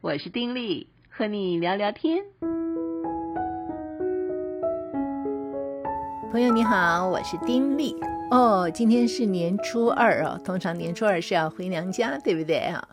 [0.00, 2.22] 我是丁力，和你聊聊天。
[6.30, 7.96] 朋友你好，我是丁力。
[8.30, 12.88] 哦，今天是年初二哦，通常年初二是要回娘家，对不对啊？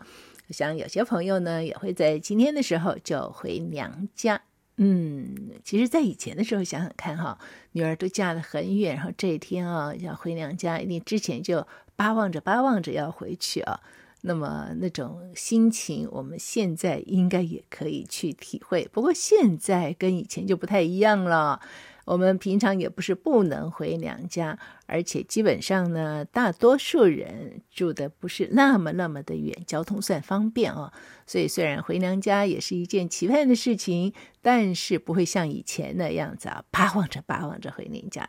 [0.48, 4.42] 我想有些朋友呢也会在今天的时候就回娘家。
[4.78, 5.32] 嗯，
[5.62, 7.38] 其实，在以前的时候，想想看哈，
[7.70, 13.80] 女儿都嫁得很远，然后这一天啊要回娘家，一定之前就巴望着巴望着要回去啊。
[14.26, 18.88] 那么那种心情，我们现在应该也可以去体会。
[18.92, 21.60] 不过现在跟以前就不太一样了。
[22.04, 30.92] 我们平常也不是不能回娘家，而且基本上呢，大多数人住的不是那么那么的远，交通算方便哦。
[31.26, 38.28] 所以虽然回娘家也是一件期盼的事情，但是不会像以前那样子啊，巴望着巴望着回娘家。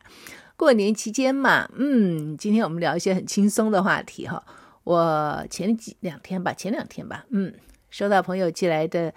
[0.55, 4.43] 过年期间嘛，嗯，今天我们聊一些很轻松的话题哈。
[4.87, 7.53] 我前几两天吧，前两天吧，嗯，
[7.89, 9.13] 收到朋友寄来的。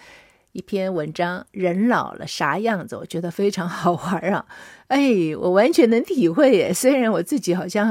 [0.52, 2.96] 一篇文章，人老了啥样子？
[2.96, 4.45] 我觉得非常好玩啊！
[4.88, 5.01] 哎，
[5.38, 6.73] 我完全能体会。
[6.73, 7.88] 虽然我自己好像，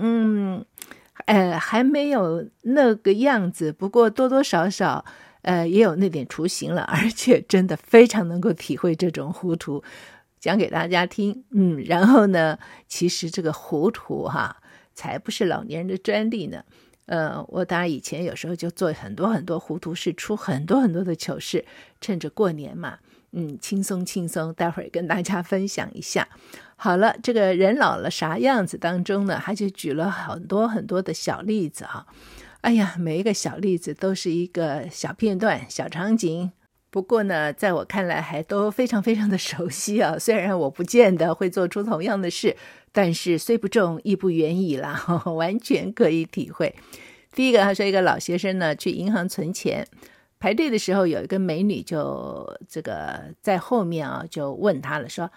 [0.00, 0.64] 嗯，
[1.26, 5.04] 呃，还没有那个样子，不过多多少少，
[5.42, 6.82] 呃，也有那点雏形了。
[6.82, 9.84] 而且真的非常能够体会这种糊涂，
[10.40, 11.44] 讲给大家听。
[11.52, 14.56] 嗯，然后呢，其实这个糊涂哈，
[14.94, 16.64] 才不是老年人的专利呢。
[17.10, 21.64] 呃，我当然以前有时候就做很多很多糊涂事，出很多很多的糗事，
[22.00, 22.98] 趁着过年嘛，
[23.32, 26.28] 嗯，轻松轻松，待会儿跟大家分享一下。
[26.76, 32.06] 好了，这个人老了啥样子当中呢，他就举了很多很多的小例子啊。
[32.60, 36.52] 哎呀，每一个小例子都是一个小片段、小场景。
[36.90, 40.18] 不过呢，在我看来还都非常非常的熟悉啊。
[40.18, 42.56] 虽然我不见得会做出同样的事。
[42.92, 46.74] 但是虽不中，亦不远矣啦，呵呵，完全可以体会。
[47.32, 49.86] 第一个，他说一个老先生呢，去银行存钱，
[50.40, 55.30] 排队的时候有一个美女就这个在后面啊，就问他了，说：“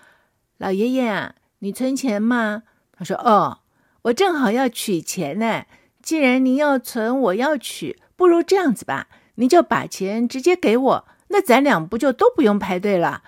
[0.57, 2.63] 老爷爷啊，你存钱吗？”
[2.97, 3.59] 他说：“哦，
[4.01, 5.65] 我正好要取钱呢。
[6.01, 13.23] 既然您要存，我要取，不如这样子吧，您就把钱直接给我，那咱俩不就都不用排队了？”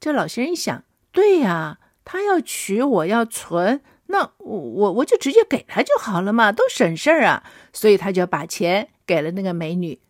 [0.00, 0.82] 这老先生一想，
[1.12, 1.78] 对呀。
[2.06, 7.42] 他要取，我要存，那我我我就直接给他就好了嘛，都省事儿啊。
[7.72, 10.02] 所以他就把钱给了那个美女，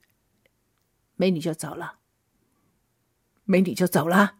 [1.14, 1.98] 美女就走了，
[3.44, 4.38] 美女就走了，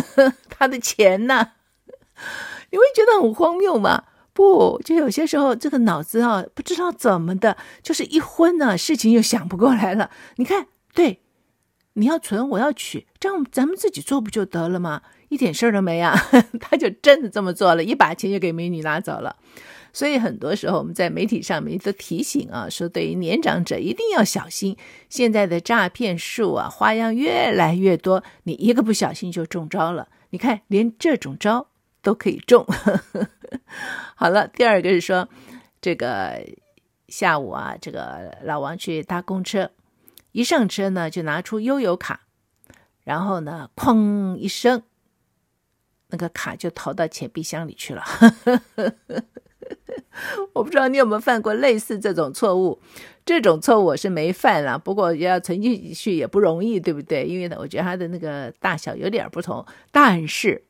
[0.48, 1.52] 他的钱呢？
[2.72, 4.04] 你会觉得很荒谬吗？
[4.32, 10.10] 不，就有些时候这个脑子啊，不知道怎么的，就是一昏呢，事情又想不过来了。
[10.36, 11.22] 你看，对，
[11.94, 15.02] 你要存，我要取，这样咱们自己做不就得了吗？
[15.28, 16.14] 一点事儿都没啊，
[16.60, 19.36] 他就真的这么做了，一把钱就给美女拿走了。
[19.92, 24.76] 所以很多时候我们在媒体上面都提醒啊，说对于年长者一定要小心。
[25.08, 30.08] 现在的诈骗术啊，花样越来越多，你一个不小心就中招了。
[30.30, 31.68] 你看，连这种招
[32.02, 32.66] 都可以中。
[34.16, 35.28] 好了，第二个是说，
[35.80, 36.44] 这个
[37.06, 39.70] 下午啊，这个老王去搭公车，
[40.34, 42.26] 一上车呢就拿出悠游卡，
[43.04, 44.82] 然后呢，哐一声。
[46.08, 48.02] 那个卡就投到钱币箱里去了，
[50.52, 52.80] 我不知道你有没有犯过类似这种错误。
[53.24, 57.24] 这种错误我是没犯了，不过要存进去也不容易，对不对？
[57.24, 59.64] 因为呢，我觉得它的那个大小有点不同。
[59.90, 60.62] 但是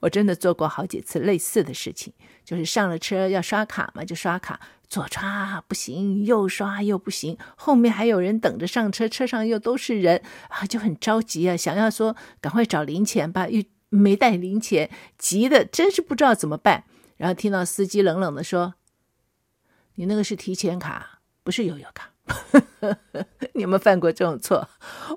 [0.00, 2.12] 我真的做过好几次类似的事情，
[2.44, 13.62] 就是上了车要刷卡嘛，就刷卡，左刷不行，右刷又不行，后面还有人等着上车，车上又都是人啊，就很着急啊，想要说赶快找零钱吧，又。
[13.90, 16.82] 没带零钱，急的真是不知道怎么办。
[17.16, 18.74] 然后听到司机冷冷的说
[19.94, 22.10] ：“你那个是提钱卡，不是悠游卡。
[23.54, 24.68] ”你有没有犯过这种错？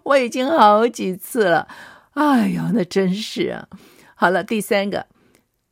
[0.04, 1.68] 我已经好几次了。
[2.12, 3.68] 哎呦，那真是啊！
[4.14, 5.08] 好了，第三个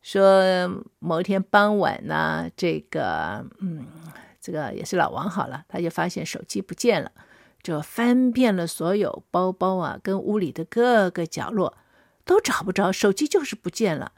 [0.06, 3.88] 说某一天傍晚呢，这个嗯，
[4.40, 7.12] 这个也是老王好了，他就发现手机不见了，
[7.64, 11.76] 就翻遍了所有包包啊，跟屋里的各个角落。
[12.24, 14.12] 都找不着，手机就是不见了。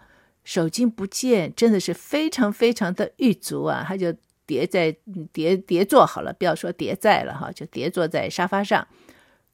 [0.44, 3.86] 手机不见，真的是非常非常的郁卒啊！
[3.88, 4.14] 他就
[4.46, 4.94] 叠在
[5.32, 8.86] 叠叠坐好了，不要说叠在了哈，就叠坐在沙发上，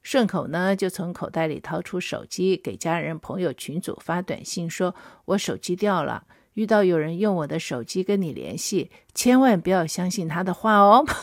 [0.03, 4.93] 顺口呢就从口袋里掏出手机，给家人、朋友群组发短信说
[5.25, 11.03] ：“我手机掉了，遇到有人用我的手机跟你联系，千万不要相信他的话哦。”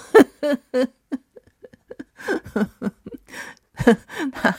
[4.32, 4.56] 他。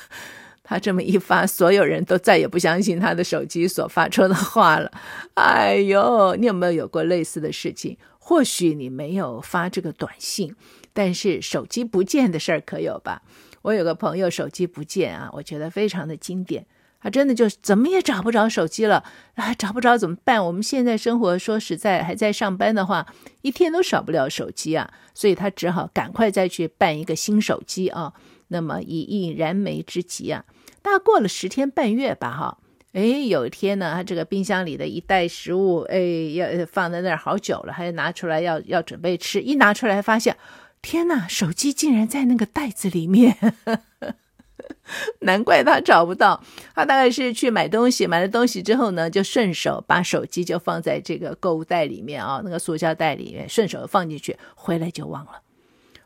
[0.64, 4.90] 他这么一发，所有人都再也不相信他的手机所发出的话了。
[5.34, 7.98] 哎呦，你有没有有过类似的事情？
[8.18, 10.56] 或许你没有发这个短信，
[10.94, 13.22] 但是手机不见的事儿可有吧？
[13.64, 16.66] 我有个朋友手机不见啊，我觉得非常的经典。
[17.04, 19.04] 他真的就怎么也找不着手机了，
[19.34, 20.46] 啊，找不着怎么办？
[20.46, 23.08] 我们现在生活说实在还在上班的话，
[23.42, 28.14] 一天都少不了手机啊，所以他只好赶快再去办一个新手机啊。
[28.50, 30.46] 那么以应燃眉之急啊，
[30.84, 32.58] 大概过了十天半月吧，哈，
[32.94, 35.98] 哎，有一天呢，他这个冰箱里的一袋食物，哎，
[36.36, 40.38] 要放在那儿好久了，还拿出来要要准备吃，一拿出来发现，
[40.82, 43.38] 天哪，手机竟然在那个袋子里面。
[45.22, 46.44] 难怪他找不到，
[46.74, 55.42] 他大概是去买东西，买了东西之后呢，就顺手把手机就放在这个购物袋里面啊，那个塑胶袋里面，顺手放进去，回来就忘了。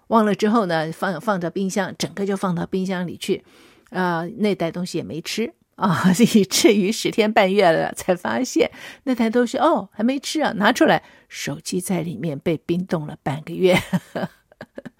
[0.07, 3.44] 忘了之后呢，放放到冰箱，整个就放到冰箱里去，
[3.89, 8.69] 啊、那袋东西也没吃啊， 以至于十天半月了才发现
[9.04, 13.81] 那袋东西哦还没吃啊，拿出来，手机在里面被冰冻了半个月。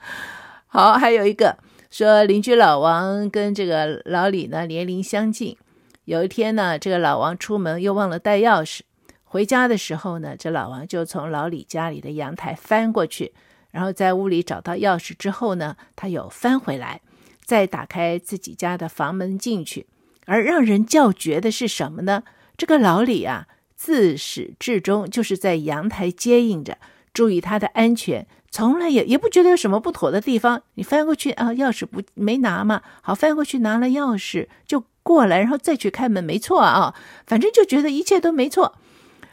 [0.68, 1.58] 好，还有一个。
[1.92, 5.56] 说邻居老王跟这个老李呢年龄相近，
[6.04, 8.82] 有一天呢，这个老王出门又忘了带钥匙，
[9.24, 13.34] 回家的时候呢，这老王就从老李家里的阳台翻过去，
[13.72, 17.00] 然后在屋里找到钥匙之后呢，他又翻回来，
[17.46, 19.88] 再打开自己家的房门进去。
[20.26, 22.24] 而让人叫绝的是什么呢？
[22.58, 23.48] 这个老李啊，
[23.78, 26.78] 自始至终就是在阳台接应着，
[27.14, 28.28] 注意他的安全。
[28.52, 30.62] 从来也也不觉得有什么不妥的地方。
[30.76, 32.82] 你翻过去啊，钥匙不没拿嘛？
[33.02, 36.96] 好，翻过去拿了钥匙就过来，然后再去开门，没错啊。
[37.28, 38.76] 反正就觉得一切都没错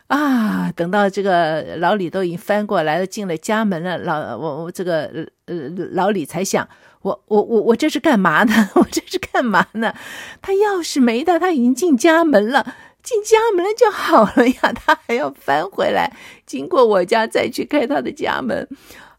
[0.08, 0.72] 啊。
[0.74, 5.54] 等到这个老李都已经翻过来了，进了家门了，老我我这个呃
[5.92, 6.68] 老李才想，
[7.02, 8.70] 我我我我这是干嘛呢？
[8.74, 9.94] 我这是干嘛呢？
[10.40, 16.16] 他钥匙没带，他已经进家门了，进家门了就好了呀，他还要翻回来，
[16.46, 18.68] 经过我家再去开他的家门。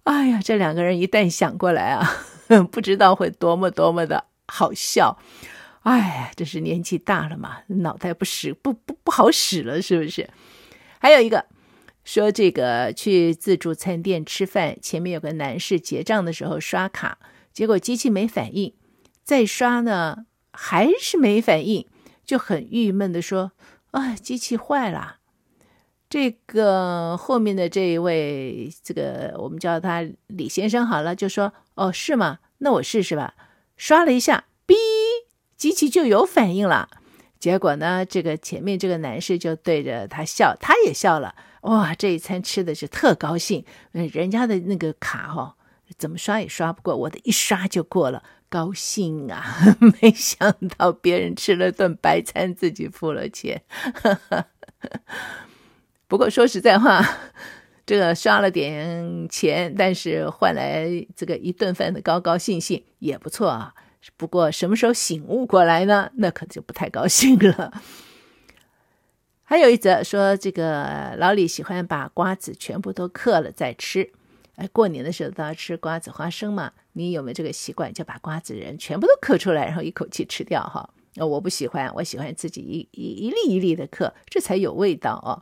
[0.03, 2.23] 哎呀，这两个人一旦想过来啊，
[2.71, 5.17] 不知道会多么多么的好笑。
[5.81, 10.29] 哎呀，这是年纪大了嘛，脑袋不使不不不好使了，是不是？
[10.99, 11.45] 还有一个
[12.05, 17.17] 说，这个去自助餐店吃饭，前面有个男士结账的时候刷卡，
[17.51, 18.73] 结果机器没反应，
[19.23, 21.85] 再刷呢还是没反应，
[22.25, 23.51] 就很郁闷的说
[23.93, 25.17] ：“啊，机器坏了。”
[26.09, 32.37] 这个后面的这一位，这个我们叫他李先生好了，就说：“哦，是吗？
[32.59, 33.33] 那我试试吧。”
[33.77, 34.75] 刷了一下，哔，
[35.57, 36.87] 机器就有反应了。
[37.39, 41.33] 结果呢，这个前面这个男士就对着他笑，他也笑了。
[41.61, 43.65] 哇，这一餐吃的是特高兴。
[43.93, 45.55] 嗯，人家的那个卡哦，
[45.97, 48.21] 怎么刷也刷不过，我的一刷就过了，
[48.53, 49.43] 高兴啊！
[49.99, 53.63] 没想到别人吃了顿白餐，自己付了钱。
[56.07, 57.03] 不过说实在话，
[57.83, 63.73] 这个刷了点钱，但是换来这个一顿饭的高高兴兴也不错啊。
[64.17, 66.11] 不过什么时候醒悟过来呢？
[66.17, 67.73] 那可就不太高兴了。
[69.43, 74.11] 还有一则说，这个老李喜欢把瓜子全部都嗑了再吃。
[74.55, 76.71] 哎，过年的时候都要吃瓜子花生嘛。
[76.93, 80.89] 你有没有这个习惯，就把瓜子仁全部都嗑出来，然后一口气吃掉哈？
[81.17, 85.41] 我不喜欢，我喜欢自己一一一粒一粒的嗑，这才有味道哦。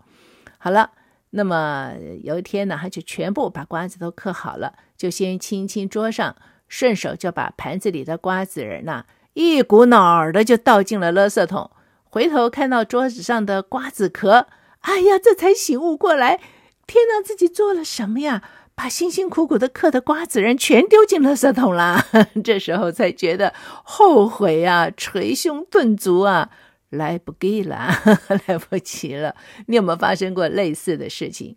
[0.58, 0.92] 好了，
[1.32, 1.94] 那么
[2.24, 6.36] 有一天呢，他就全部把瓜子都嗑好了，就先清清桌上，
[6.68, 11.72] 顺手就把盘子里的瓜子仁呐，一股脑儿的就倒进了垃圾桶。
[12.04, 14.48] 回头看到桌子上的瓜子壳，
[14.82, 16.38] 哎呀，这才醒悟过来，
[16.86, 18.44] 天哪，自己做了什么呀？
[18.82, 22.04] 把辛辛苦苦的嗑的瓜子仁全丢进垃圾桶啦。
[22.44, 26.50] 这时候才觉得后悔啊，捶胸顿足啊。
[26.90, 27.90] 来不及了，
[28.48, 29.34] 来不及了！
[29.68, 31.56] 你有没有发生过类似的事情？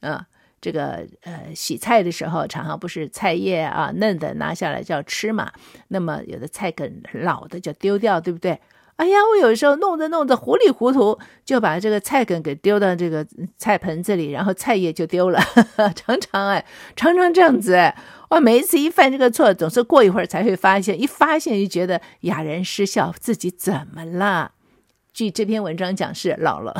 [0.00, 0.28] 啊，
[0.62, 5.52] 这个呃，洗菜的时候，常常不是菜叶啊嫩的拿下来就要吃嘛？
[5.88, 8.58] 那么有的菜梗老的就丢掉，对不对？
[8.96, 13.26] 哎呀，我有时候弄着弄着糊里糊涂，就把这个菜梗给丢到这个
[13.58, 15.38] 菜盆子里，然后菜叶就丢了。
[15.94, 16.64] 常常哎，
[16.96, 17.94] 常常这样子哎，
[18.30, 18.40] 我！
[18.40, 24.52] 每一次一犯这个错，总是过一会儿才会发现，一发现就觉得哑然失笑，自己怎么了？
[25.12, 26.74] 据这篇文章讲是老了。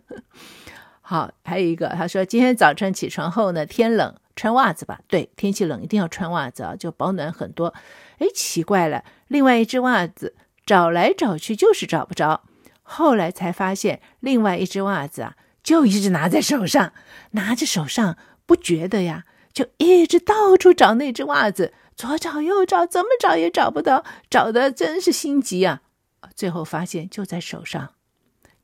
[1.00, 5.00] 好，还有一个，他说今天早晨起床后呢，天冷，穿袜子吧。
[5.08, 7.72] 对，天气冷一定要穿袜子啊，就保暖很多。
[8.18, 10.34] 哎，奇怪了，另外一只袜子。
[10.64, 12.42] 找来找去就是找不着，
[12.82, 16.92] 后来才发现另外一只袜子啊，就一直拿在手上，
[17.32, 18.16] 拿着手上
[18.46, 25.82] 不觉得呀，就一直到处找那只袜子，左找右找，怎么找也找不到，找的真是心急啊！
[26.34, 27.90] 最后发现就在手上，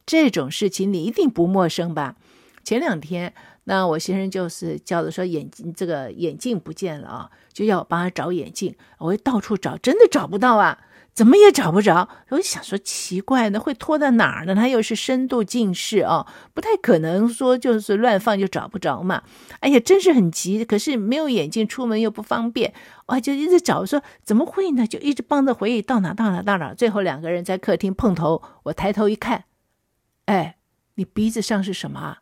[0.06, 2.16] 这种事情你一定不陌生吧？
[2.64, 8.76] 前两天那我先生就是叫着说眼镜这个眼镜不见了啊，就要我帮他找眼镜。
[8.98, 10.78] 我会到处找，真的找不到啊。
[11.14, 14.54] 怎么也找不着，我就想说奇怪呢，会拖到哪儿呢？
[14.54, 16.24] 他又是深度近视哦，
[16.54, 19.24] 不太可能说就是乱放就找不着嘛。
[19.58, 22.72] 哎呀，真是很急，可是没有眼镜出门又不方便，
[23.06, 24.86] 哇，就一直找，说怎么会呢？
[24.86, 26.72] 就一直帮着回忆到哪到哪到哪。
[26.72, 29.46] 最后两个人在客厅碰头，我抬头一看，
[30.26, 30.58] 哎，
[30.94, 32.18] 你鼻子上是什么？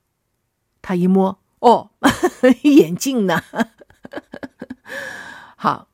[0.80, 1.90] 他一摸，哦，
[2.64, 3.42] 眼镜呢？
[5.56, 5.88] 好。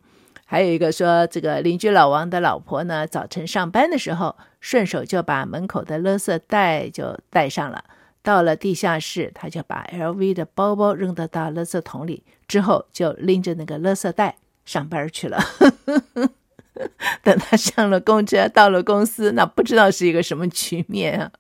[0.53, 7.83] 还有一个说，这个邻居老王的老婆呢，早晨上班的时候，顺手就把门口的垃圾袋就带上了。
[8.23, 15.43] 到了地下室，他就把 LV 的包包扔到大垃圾桶里，之后就拎着那个垃圾袋上班去了。
[17.25, 21.33] 等他上了公车，到了公司，那不知道是一个什么局面啊。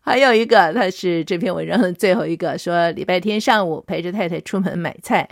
[0.00, 5.28] 还有一个，他是这篇文章的最后一个，说礼拜天上午陪着太太出门买菜。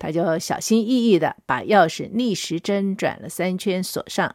[0.00, 4.34] 他就小心翼翼地把钥匙逆时针转了三圈锁上，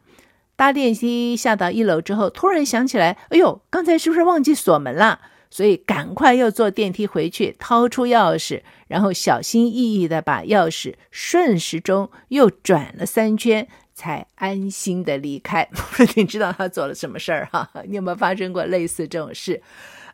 [0.56, 5.20] 搭电梯下到一楼之后，突然想起来，哎呦，刚才是不是忘记锁门了？
[5.50, 15.68] 所以赶快又坐电梯回去，掏出钥匙，然后小心翼翼地把钥匙顺时钟又转了三圈，才安心地离开。
[16.16, 17.70] 你知道他做了什么事儿哈？
[17.88, 19.62] 你有没有发生过类似这种事？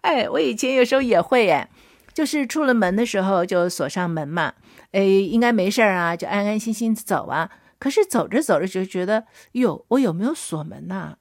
[0.02, 1.68] 哎，我以前有时候也会哎。
[2.14, 4.54] 就是出了门的时候就锁上门嘛，
[4.92, 7.50] 哎，应该没事儿啊，就安安心心走啊。
[7.80, 11.18] 可是走着走着就觉得，哟，我有没有锁门呐？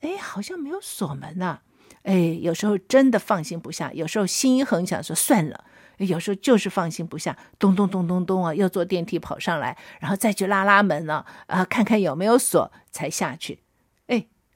[0.00, 1.60] 哎，好像没有锁门呐。
[2.02, 5.64] 哎，有时候真的放心不下，有时候心一横想说算了，
[5.98, 13.61] 有时候就是放心不下，咚咚咚咚咚啊，又坐电梯跑上来，然后再去拉拉门呢，啊，看看有没有锁才下去。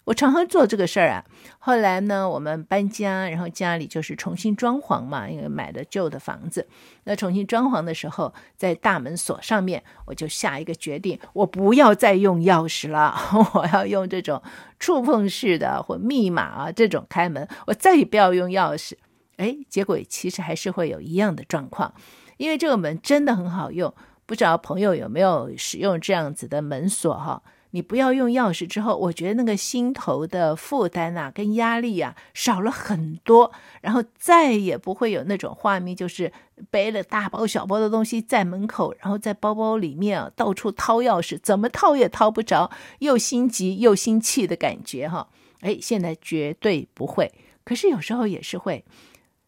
[0.06, 1.24] 我常常做这个事儿啊。
[1.58, 6.66] 后来呢，我们搬家，然后家里就是重新装潢嘛，因为买的旧的房子。
[7.04, 13.16] 那重新装潢的时候，在大门锁上面，我就下一个决定，我不要再用钥匙了，
[13.54, 14.40] 我要用这种
[14.78, 18.94] 触碰式的或密码啊这种开门，我再也不要用钥匙。
[19.38, 21.92] 哎，结果其实还是会有一样的状况，
[22.36, 23.92] 因为这个门真的很好用，
[24.24, 27.42] 不知道朋友有没有使用这样子的门锁哈？
[27.76, 33.52] 你不要用钥匙之后，我觉得那个心头的负担啊，跟压力啊少了很多，
[33.82, 36.32] 然后再也不会有那种画面，就是
[36.70, 45.28] 背了大包小包的东西在门口，然后在包包里面啊到处掏钥匙，怎么掏也掏不着，又心急又心气的感觉哈。
[45.60, 47.30] 哎，现在绝对不会，
[47.62, 48.86] 可是有时候也是会，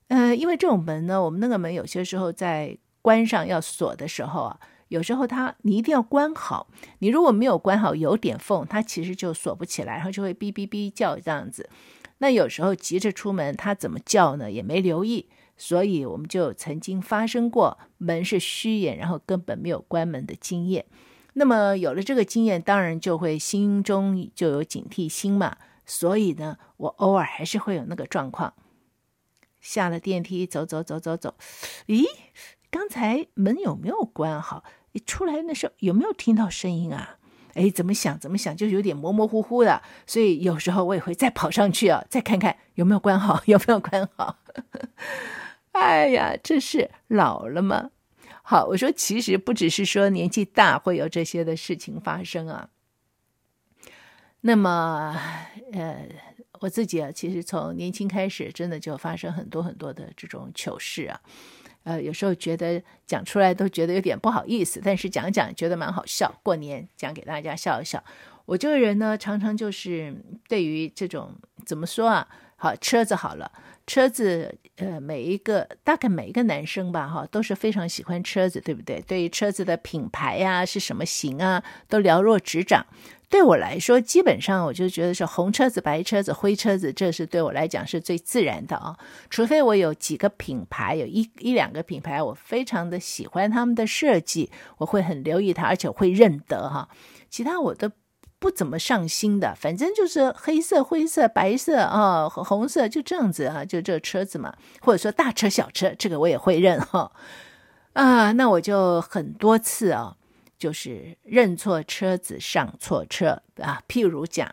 [0.09, 4.61] 呃，因为这种门呢，我们那个门有些时候在关上要锁的时候啊。
[4.89, 6.69] 有时候它你一定要关好，
[6.99, 11.69] 你如果没有关好，有点缝，它其实就锁不起来，然后就会哔哔哔叫这样子。
[12.19, 14.51] 那有时候急着出门，它怎么叫呢？
[14.51, 20.85] 也没留意，所以我们就曾经发生过门是虚掩，然后根本没有关门的经验。
[21.35, 25.57] 那么有了这个经验，当然就会心中就有警惕心嘛。
[25.87, 28.55] 所以呢，我偶尔还是会有那个状况。
[29.61, 31.35] 下了电梯，走走走走走，
[31.87, 32.05] 咦，
[32.71, 34.65] 刚才门有没有关好？
[35.01, 37.17] 出来那时候有没有听到声音啊？
[37.55, 39.83] 哎，怎么想怎么想，就有点模模糊糊的。
[40.07, 44.39] 所以有时候我也会再跑上去啊，再看看有没有关好， 有没有关好。
[45.73, 47.91] 哎呀，这是老了吗？
[48.43, 52.69] 好，我说其实不只是说年纪大会有这些的事情发生啊。
[54.43, 55.17] 那么，
[55.73, 56.07] 呃，
[56.61, 61.21] 我自己啊，其实从年轻开始，真的就发生很多很多的这种糗事啊。
[61.89, 66.31] 呃，有时候觉得讲出来都觉得有点不好意思，但是讲讲觉得蛮好笑。
[66.43, 68.05] 过年讲给大家笑一笑。
[68.45, 70.15] 我这个人呢，常常就是
[70.47, 73.51] 对于这种怎么说啊，好车子好了，
[73.87, 79.01] 车子呃，每一个大概每一个男生吧，哈，都是非常喜欢车子，对不对？
[79.07, 82.85] 对于车子的品牌呀，是什么型啊，都了若指掌。
[83.31, 88.97] 对我来说，基本上我就觉得是红车子、白车子、灰车子，这是对我来讲是最自然的啊。
[89.29, 96.89] 除非我有几个品牌，有一一两个品牌，我非常的喜欢他们的设计，我会很留意它，而且会认得哈。
[97.29, 97.91] 其他我都
[98.39, 107.13] 不怎么上心的，反正就是黑色、灰色、白色啊、红色，就这样子啊，就这车子嘛，或者说大车、小车，这个我也会认哈。
[107.93, 110.17] 啊，那我就很多次啊。
[110.59, 113.81] 就是认错车子上错车啊！
[113.89, 114.53] 譬如讲，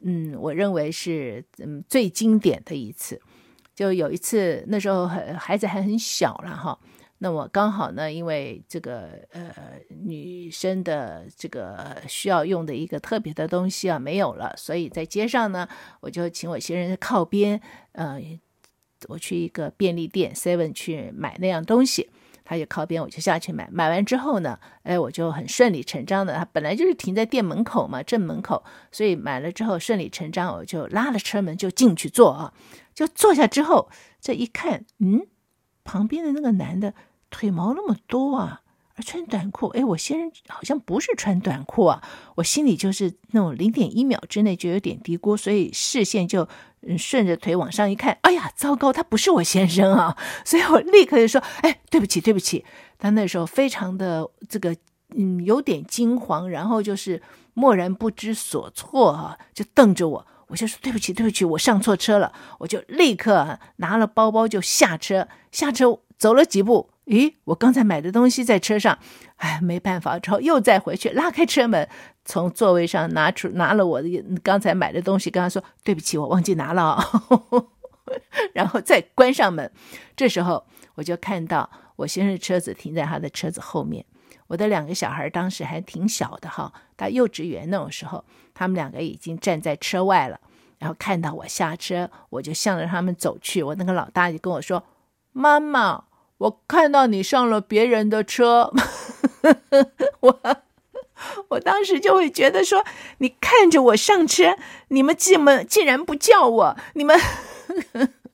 [0.00, 3.20] 嗯，我认为是嗯最经典的一次，
[3.74, 6.78] 就有一次那时候孩子还很小了哈，
[7.18, 9.52] 那我刚好呢，因为这个呃
[9.88, 15.68] 女生的这个需要用的一个特别的东西啊没有了，所以在街上呢，
[16.00, 17.60] 我就请我先生靠边，
[17.92, 18.20] 呃。
[19.08, 22.08] 我去一个便利店 Seven 去买那样东西，
[22.44, 23.68] 他就靠边，我就下去买。
[23.72, 32.52] 买完之后呢，哎，我就很顺理成章的，他本来就是停在店门口嘛，正门口，所以买了之后顺理成章，我就拉了车门就进去坐啊。
[32.94, 33.88] 就坐下之后，
[34.20, 35.26] 这一看，嗯，
[35.82, 36.94] 旁边的那个男的
[37.30, 38.60] 腿毛那么多啊。
[38.96, 42.02] 而穿短裤，哎，我先生好像不是穿短裤啊，
[42.36, 46.48] 我心里就是那种零点一秒之内就有点嘀咕，所以视线就
[46.82, 52.64] 嗯顺着腿往上一看，哎呀，糟糕，他不是我先生啊， 所以我立刻就说，哎，对不起，对不起。
[52.96, 54.74] 他那时候非常的这个
[55.16, 57.20] 嗯有点惊慌，然后就是
[57.52, 66.90] 默然不知所措啊，就瞪着我，我就说对不起，对不起，我上错车了，我就立刻拿了包包就下车，下车走了几步。
[67.06, 68.98] 咦，我刚才买的东西在车上，
[69.36, 71.86] 哎，没办法，之后又再回去拉开车门，
[72.24, 76.98] 从座位上拿出拿了我的刚才买的东西，跟他说对不起，我忘记拿了，
[78.54, 79.70] 然后再关上门。
[80.16, 84.02] 这时候我就看到我先生车子停在他的车子后面，
[84.46, 90.40] 我的两个小孩当时还挺小的哈，到幼稚园那种时候，他们两个已经站在车外了，
[90.78, 94.82] 然后看到我下车，我就向着他们走去，我那个老大就跟我说
[95.32, 96.04] ：“妈妈。”
[96.38, 98.72] 我看到你上了别人的车，
[100.20, 100.40] 我
[101.48, 102.84] 我当时就会觉得说，
[103.18, 104.56] 你看着我上车，
[104.88, 107.18] 你们既们既然不叫我，你们，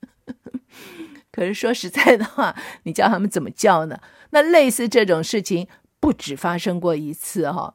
[1.30, 4.00] 可是说实在的话，你叫他们怎么叫呢？
[4.30, 5.69] 那类似这种事情
[6.00, 7.75] 不止发生过一次哈，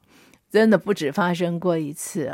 [0.51, 2.31] 真的不止发生过一次，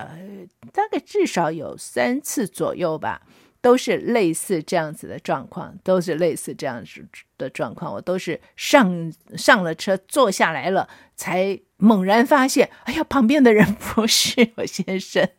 [0.72, 3.22] 大概至少有三次左右吧。
[3.62, 7.06] 都是类似这样子的状况，都是类似这样子
[7.38, 7.94] 的状况。
[7.94, 15.30] 我都是上上了车，坐下来了，才猛然发现，哎呀，旁边的人不是我先生。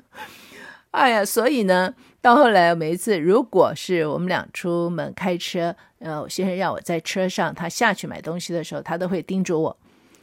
[0.92, 9.78] 哎呀，所以呢，到后来每一次，如果是我们俩出门开车，呃，我先生让我在车上，他下去买东西的时候，他都会叮嘱我，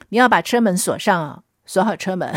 [0.10, 2.32] 你要把车门锁上啊，锁好车门，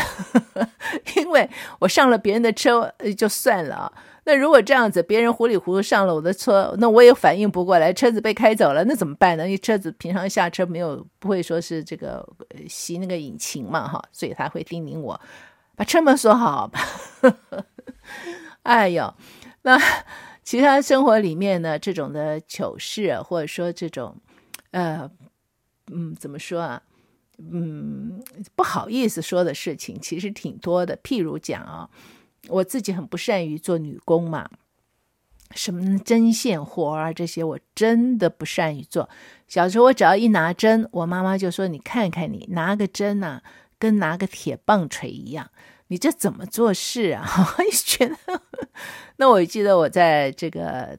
[1.17, 3.93] 因为我上了别人的车就算了啊。
[4.29, 9.43] 那如果这样子，别人糊里糊涂上了我的车，那我也反应不过来，车子被开走了，那怎么办呢？
[9.43, 12.23] 因为车子平常下车没有不会说是这个
[12.67, 15.19] 熄那个引擎嘛，哈，所以他会叮咛我
[15.75, 16.69] 把车门锁好。
[18.61, 19.11] 哎呦，
[19.63, 19.81] 那
[20.43, 24.15] 其他生活里面呢，这种的糗事，或者说这种，
[24.69, 25.09] 呃，
[25.91, 26.83] 嗯，怎么说啊？
[27.39, 28.21] 嗯，
[28.55, 30.95] 不好意思说的事情，其实挺多的。
[30.97, 31.89] 譬如讲啊。
[32.47, 34.49] 我自己很不善于做女工嘛，
[35.55, 39.09] 什么针线活啊，这些我真的不善于做。
[39.47, 43.41] 小时候我只要一拿针，我妈妈就说：“你看看你拿个针呐、
[43.77, 45.49] 跟拿个铁棒锤一样，
[45.87, 48.15] 你这怎么做事啊？” 我也觉得。
[49.17, 50.97] 那我记得我在这个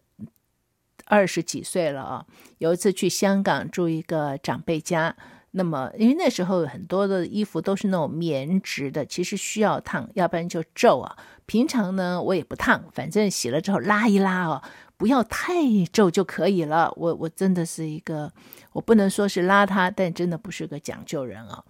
[1.06, 2.26] 二十几岁了啊，
[2.58, 5.16] 有一次去香港住一个长辈家。
[5.52, 11.16] 那么，因为那时候很多的衣服都是那种棉质的，其实需要烫，要不然就皱啊。
[11.46, 14.62] 平常呢，我也不烫，反正洗了之后拉一拉哦，
[14.96, 15.54] 不要太
[15.92, 16.92] 皱就可以了。
[16.96, 18.32] 我我真的是一个，
[18.72, 21.64] 我不能说是邋遢，但真的不是个讲究人啊。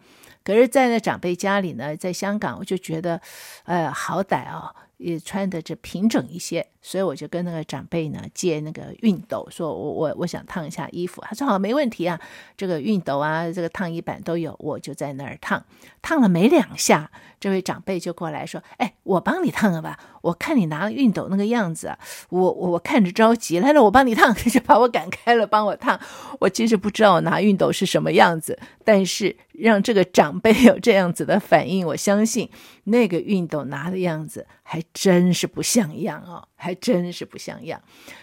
[0.44, 3.20] 可是，在那长辈家里呢，在香港，我就觉得，
[3.64, 4.74] 呃，好歹啊。
[5.00, 11.22] 也穿的这平整一些，所以我就跟那个长辈呢借那个熨斗，说我我我想烫一下衣服。
[11.22, 12.20] 他说好，没问题啊，
[12.56, 15.64] 这个熨斗啊，这个烫衣板都有，我就在那儿烫。
[16.02, 19.98] 烫了没两下，这位长辈就过来说：“哎，我帮你烫了吧？
[20.22, 21.94] 我看你拿熨斗那个样子，
[22.30, 24.34] 我我我看着着急，来了，我帮你烫。
[24.50, 26.00] ”就把我赶开了，帮我烫。
[26.40, 32.48] 我其实不知道我拿熨斗是什么样子，但是让这个长辈有这样子的反应，我相信
[32.84, 37.82] 那个熨斗拿的样子还真是不像样哦，还真是不像样。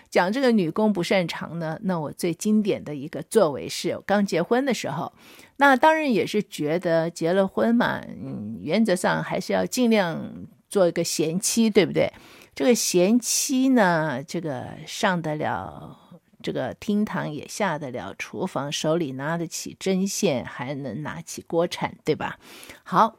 [0.10, 5.12] 讲这个女工不擅长呢，那我最经典的一个作为是刚结婚的时候，
[5.58, 12.14] 那当然也是觉得结了婚嘛，嗯，原则上还是要尽量做一个贤妻，对不对？
[12.56, 15.98] 这个贤妻呢，这个上得了
[16.42, 22.40] 这个厅堂，也下得了厨房，手里拿得起针线，还能拿起锅铲，对吧？
[22.84, 23.18] 好。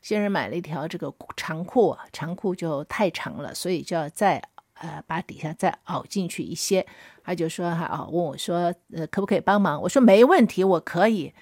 [0.00, 4.42] 先生买了一条这个长裤，长裤就太长了，所以就要再
[4.82, 6.86] 呃把底下再凹进去一些。
[7.24, 9.80] 他就说哈啊问我说呃可不可以帮忙？
[9.80, 11.32] 我说没问题，我可以，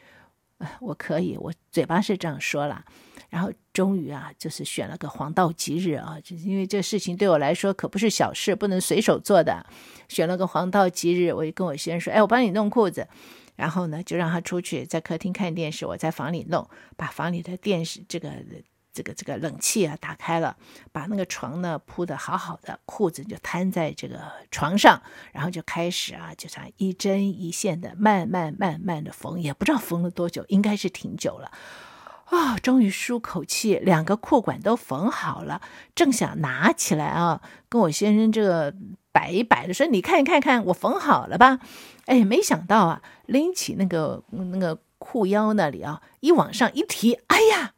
[0.81, 2.85] 我可以，我嘴巴是这样说了。
[3.31, 9.64] 然后终于啊，就是选了个黄道吉日啊，就是因为这事情对我来说可不是小事，不能随手做的。
[10.09, 13.07] 选了个黄道吉日，我就跟我先生说，哎，我帮你弄裤子。
[13.55, 18.31] 然后呢，就让他出去在客厅看电视，我在房里弄，把房里的电视这个
[18.92, 20.57] 这个这个冷气啊打开了，
[20.92, 25.00] 把那个床呢铺的好好的，裤子就摊在这个床上，
[25.33, 31.50] 然后就开始啊，就这样一针一线的慢慢慢慢的缝，也不知道缝了多久，应该是挺久了。
[32.26, 35.61] 啊、终于舒口气，两个裤管都缝好了，
[35.96, 38.72] 正想拿起来啊，跟我先生这个
[39.11, 41.59] 摆一摆的说：“你看一看看，我缝好了吧？”
[42.07, 47.74] 哎，没想到啊，拎起那个那个裤腰那里啊，一往上一提，哎呀，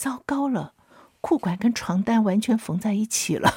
[0.00, 0.72] 糟糕了，
[1.20, 3.52] 裤管跟床单完全缝在一起了。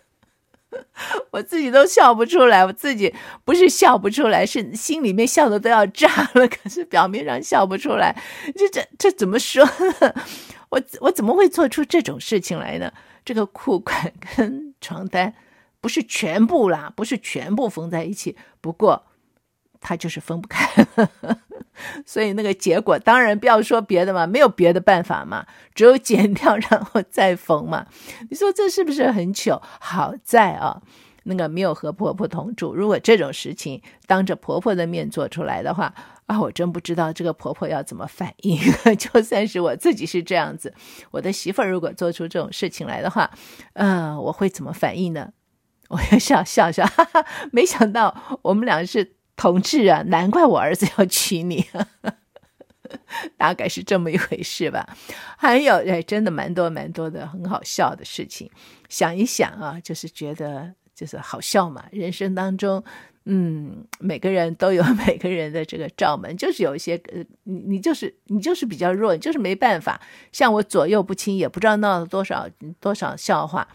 [1.32, 8.14] 我自己都笑不出来，我自己不是笑不出来，是心里面笑的都要炸了，可是表面上笑不出来。
[8.54, 10.14] 这这这怎么说呢？
[10.68, 12.92] 我我怎么会做出这种事情来呢？
[13.24, 15.34] 这个裤管跟床单
[15.80, 19.06] 不是全部啦，不是全部缝在一起，不过
[19.80, 20.86] 他就是分不开。
[22.04, 27.86] 所以那个结果，当然不要说别的嘛，没有别的办法嘛，只有剪掉然后再缝嘛。
[28.28, 29.62] 你说这是不是很糗？
[29.80, 30.82] 好在啊，
[31.22, 32.74] 那个没有和婆婆同住。
[32.74, 35.94] 如果这种事情当着婆婆的面做出来的话，
[36.26, 38.58] 啊，我真不知道这个婆婆要怎么反应。
[38.98, 40.74] 就算是我自己是这样子，
[41.12, 43.30] 我的媳妇如果做出这种事情来的话，
[43.72, 45.32] 嗯、我会怎么反应呢？
[45.88, 49.14] 我要笑笑笑，哈哈，没想到我们俩是。
[49.40, 51.64] 同志啊，难怪我儿子要娶你，
[53.38, 54.86] 大概是这么一回事吧。
[55.38, 58.50] 还有，哎，真的蛮多蛮多的很好笑的事情。
[58.90, 61.86] 想一想啊，就是觉得就是好笑嘛。
[61.90, 62.84] 人生当中，
[63.24, 69.98] 嗯，每个人都有 每个人的这个罩门，就是有一些呃，你你就是你就是比较弱，你就是没办法。
[70.32, 72.46] 像我左右不亲，也不知道闹了多少
[72.78, 73.66] 多少笑话。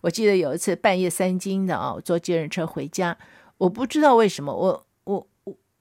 [0.00, 3.18] 我记得有一次半夜三更的啊，我坐接人车回家，
[3.58, 4.86] 我不知道为什么我。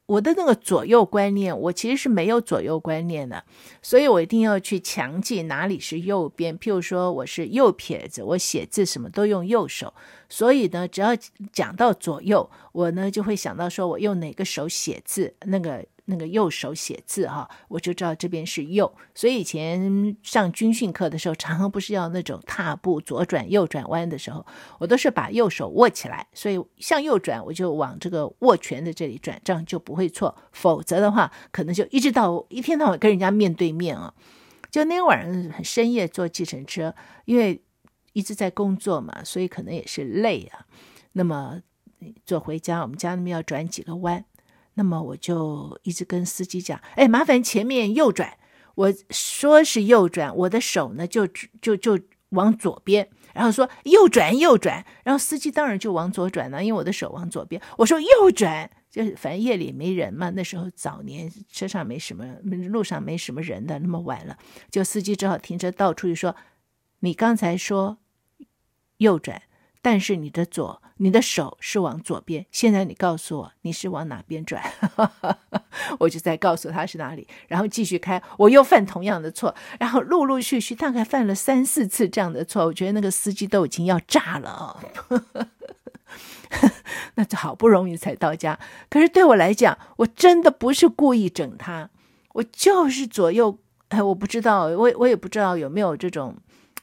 [0.09, 3.43] 我的那个左右观念，我其实是没有左右观念的，
[3.83, 6.57] 所以我一定要去强记哪里是右边。
[6.57, 9.93] 譬如说我是右撇子，我写字什么都用右手，
[10.27, 11.15] 所以呢，只要
[11.53, 15.85] 讲到左右，我呢就会想到说我用哪个手写字，那个。
[16.09, 24.43] 那个右手写字哈，我就知道这边是右，所以以前上军训课的时候，常常不是要那种踏步左转右转弯的时候，
[24.79, 30.35] 我都是把右手握起来，所以向右转我就往这个握拳的这里转，这样就不会错。
[30.51, 34.13] 否则的话，可能就一直到一天到晚跟人家面对面啊。
[34.71, 36.95] 就那天晚上很深夜坐计程车，
[37.25, 37.61] 因为
[38.13, 40.65] 一直在工作嘛，所以可能也是累啊。
[41.13, 41.61] 那么
[42.25, 44.25] 坐回家，我们家那边要转几个弯。
[44.79, 48.37] 那么我就一直跟司机讲，哎，麻烦前面右转。
[48.75, 57.61] 我说是右转，我的手呢就就就往左边，然后说右转右转，然后司机当然就往左转了，因为我的手往左边。
[57.77, 62.23] 我说右转，就是反正夜里没人嘛，那时候早年车上没什么，
[62.69, 64.37] 路上没什么人的，那么晚了，
[64.71, 66.37] 就司机只好停车倒出去说，
[67.01, 67.97] 你刚才说
[68.99, 69.41] 右转。
[69.81, 72.45] 但是你的左，你的手是往左边。
[72.51, 74.61] 现在你告诉我你是往哪边转，
[75.99, 78.21] 我就再告诉他是哪里，然后继续开。
[78.37, 82.65] 我又犯同样的错，然后陆陆续续大概犯了三四次这样的错。
[82.65, 85.45] 我觉得那个司机都已经要炸了哦，
[87.15, 88.59] 那就好不容易才到家。
[88.89, 91.89] 可是对我来讲，我真的不是故意整他，
[92.33, 96.35] 我就是左右，哎，我不知道，我我也不知道有没有这种。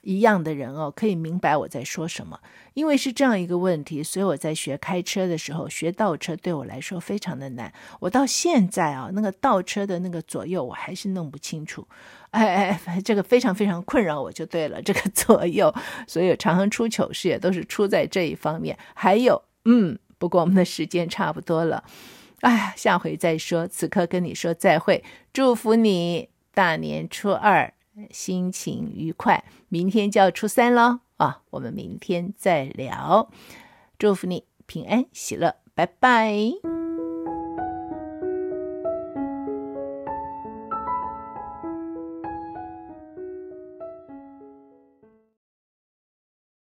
[0.06, 2.38] 一样的人哦，可以明白我在说什么。
[2.74, 7.72] 因为是这样一个问题，所以我在学开车的时候，学倒车对我来说非常的难。
[7.98, 11.86] 我到现在啊，那个倒车的那个左右，我还是弄不清楚。
[12.30, 15.74] 哎哎，这个非常非常困扰我就对了， 这个左右，
[16.06, 18.78] 所以常常出糗事也都是出在这一方面。
[18.94, 21.82] 还有，嗯，不过我们的时间差不多了，
[22.42, 23.66] 哎，下回再说。
[23.66, 27.72] 此刻跟你说再会，祝福你大年初二。
[28.10, 31.42] 心情愉快，明天就要初三了啊！
[31.50, 33.30] 我们明天再聊，
[33.98, 36.85] 祝福你平安喜乐，拜拜。